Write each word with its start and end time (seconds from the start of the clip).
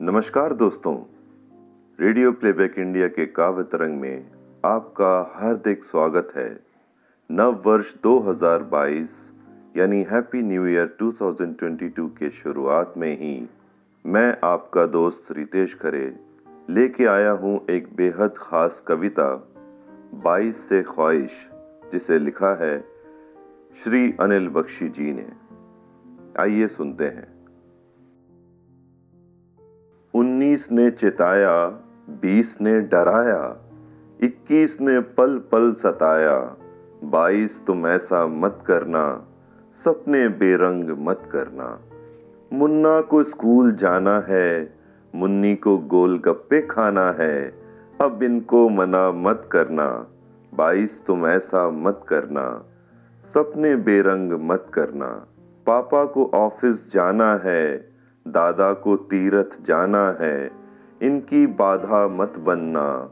नमस्कार 0.00 0.52
दोस्तों, 0.52 0.96
radio 2.00 2.32
playback 2.32 2.78
India 2.78 3.08
के 3.08 3.26
काव्य 3.26 3.62
तरंग 3.62 4.00
में 4.00 4.30
आपका 4.64 5.32
हार्दिक 5.34 5.84
स्वागत 5.84 6.32
है। 6.36 6.60
नव 7.30 7.62
वर्ष 7.66 7.94
2022 8.02 9.32
यानी 9.76 10.02
हैप्पी 10.02 10.42
न्यू 10.42 10.66
ईयर 10.66 10.96
2022 11.02 12.08
के 12.08 12.30
शुरुआत 12.30 12.94
में 12.96 13.18
ही 13.18 13.48
मैं 14.06 14.36
आपका 14.44 14.86
दोस्त 14.86 15.32
रितेश 15.32 15.74
खरे 15.74 16.16
लेके 16.70 17.04
आया 17.04 17.30
हूँ 17.30 17.66
एक 17.70 17.88
बेहद 17.96 18.34
खास 18.36 18.84
कविता 18.88 19.48
22 20.26 20.68
से 20.68 20.82
ख्वाहिश, 20.82 21.50
जिसे 21.92 22.18
लिखा 22.18 22.54
है 22.54 22.84
श्री 23.84 24.12
अनिल 24.20 24.48
बख्शी 24.48 24.88
जी 24.88 25.12
ने। 25.12 25.28
आइए 26.40 26.68
सुनते 26.68 27.04
हैं। 27.04 27.33
उन्नीस 30.54 30.72
ने 30.72 30.90
चिताया, 30.90 31.66
बीस 32.08 32.58
ने 32.60 32.80
डराया, 32.80 33.56
इक्कीस 34.20 34.80
ने 34.80 35.00
पल 35.00 35.38
पल 35.38 35.72
सताया, 35.72 36.56
बाईस 37.04 37.66
तुम 37.66 37.86
ऐसा 37.86 38.26
मत 38.26 38.58
करना, 38.66 39.26
सपने 39.72 40.28
बेरंग 40.28 40.90
मत 40.98 41.22
करना। 41.32 41.80
मुन्ना 42.52 43.00
को 43.00 43.22
स्कूल 43.22 43.72
जाना 43.72 44.24
है, 44.28 44.74
मुन्नी 45.14 45.54
को 45.54 45.78
गोलगप्पे 45.78 46.60
खाना 46.60 47.10
है, 47.10 47.54
अब 48.00 48.22
इनको 48.22 48.68
मना 48.68 49.10
मत 49.12 49.48
करना, 49.52 50.06
बाईस 50.54 51.02
तुम 51.06 51.26
ऐसा 51.26 51.70
मत 51.70 52.00
करना, 52.08 52.64
सपने 53.24 53.76
बेरंग 53.76 54.32
मत 54.32 54.66
करना। 54.74 55.26
पापा 55.66 56.04
को 56.04 56.30
ऑफ़िस 56.34 56.92
जाना 56.92 57.34
है 57.44 57.93
दादा 58.26 58.72
को 58.72 58.96
तीरथ 58.96 59.64
जाना 59.64 60.16
है, 60.20 60.50
इनकी 61.02 61.46
बाधा 61.46 62.08
मत 62.08 62.38
बनना, 62.38 63.10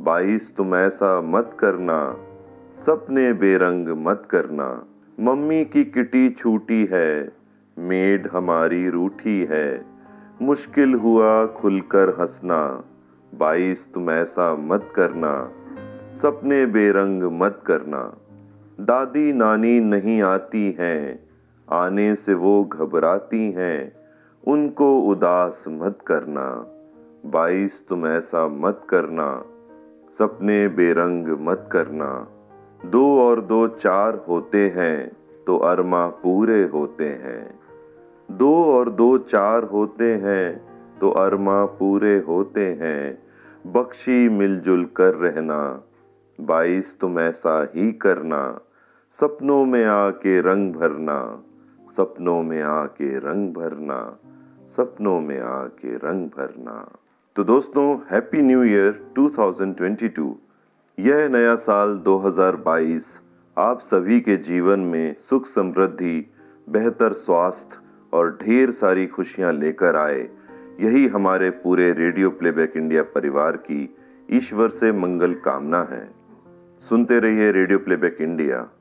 बाईस 0.00 0.56
तुम 0.56 0.74
ऐसा 0.74 1.20
मत 1.20 1.56
करना, 1.60 2.16
सपने 2.78 3.32
बेरंग 3.32 3.88
मत 3.88 4.22
करना। 4.30 4.86
मम्मी 5.20 5.64
की 5.64 5.84
किटी 5.84 6.30
छूटी 6.30 6.88
है 6.92 7.32
मेड 7.78 8.28
हमारी 8.32 8.88
रूठी 8.88 9.44
है, 9.44 9.86
मुश्किल 10.42 10.94
हुआ 10.94 11.46
खुलकर 11.46 12.16
हंसना, 12.20 12.84
बाईस 13.34 13.88
तुम 13.94 14.10
ऐसा 14.10 14.54
मत 14.54 14.88
करना, 14.94 15.50
सपने 16.14 16.66
बेरंग 16.66 17.22
मत 17.22 17.62
करना। 17.66 18.12
दादी 18.80 19.32
नानी 19.32 19.80
नहीं 19.80 20.22
आती 20.22 20.76
हैं, 20.80 21.28
आने 21.70 22.14
से 22.16 22.34
वो 22.34 22.64
घबराती 22.64 23.52
हैं 23.52 24.03
उनको 24.46 25.00
उदास 25.00 25.64
मत 25.68 25.98
करना। 26.06 26.66
बाईस 27.26 27.84
तुम 27.88 28.06
ऐसा 28.06 28.48
मत 28.48 28.82
करना। 28.88 29.44
सपने 30.12 30.68
बेरंग 30.68 31.28
मत 31.28 31.68
करना। 31.72 32.28
दो 32.86 33.20
और 33.20 33.40
दो 33.40 33.68
चार 33.68 34.24
होते 34.28 34.68
हैं 34.68 35.16
तो 35.46 35.58
अरमा 35.58 36.06
पूरे 36.06 36.62
होते 36.62 37.08
हैं। 37.08 37.60
दो 38.30 38.64
और 38.64 38.90
दो 38.90 39.18
चार 39.18 39.62
होते 39.62 40.14
हैं 40.14 40.60
तो 40.98 41.10
अरमा 41.10 41.64
पूरे 41.64 42.18
होते 42.18 42.66
हैं। 42.66 43.18
बख्शी 43.72 44.28
मिलजुल 44.28 44.84
कर 44.84 45.14
रहना। 45.14 45.82
बाईस 46.40 46.98
तुम 47.00 47.18
ऐसा 47.20 47.68
ही 47.74 47.92
करना। 47.92 48.60
सपनों 49.10 49.64
में 49.64 49.84
आके 49.84 50.40
रंग 50.40 50.74
भरना। 50.74 51.42
सपनों 51.88 52.42
में 52.42 52.62
आके 52.62 53.16
रंग 53.16 53.54
भरना। 53.54 54.16
सपनों 54.66 55.20
में 55.20 55.40
आके 55.40 55.96
रंग 55.96 56.26
भरना। 56.26 56.98
तो 57.36 57.44
दोस्तों 57.44 57.98
हैप्पी 58.12 58.42
न्यू 58.42 58.62
ईयर 58.64 59.12
2022 59.14 60.34
यह 60.98 61.28
नया 61.28 61.54
साल 61.54 61.98
2022 61.98 63.20
आप 63.58 63.80
सभी 63.80 64.20
के 64.20 64.36
जीवन 64.36 64.80
में 64.80 65.16
सुख 65.18 65.46
समृद्धि, 65.46 66.26
बेहतर 66.70 67.12
स्वास्थ्य 67.12 67.78
और 68.12 68.38
ढेर 68.42 68.70
सारी 68.70 69.06
खुशियाँ 69.06 69.52
लेकर 69.52 69.96
आए। 69.96 70.28
यही 70.80 71.06
हमारे 71.06 71.50
पूरे 71.50 71.92
रेडियो 71.92 72.30
प्लेबैक 72.30 72.72
इंडिया 72.76 73.02
परिवार 73.02 73.56
की 73.56 73.96
ईश्वर 74.30 74.68
से 74.68 74.92
मंगल 74.92 75.34
कामना 75.34 75.82
है। 75.82 76.14
सुनते 76.80 77.20
रहिए 77.20 77.52
रेडियो 77.52 77.78
प्लेबैक 77.78 78.16
इंडिया। 78.20 78.73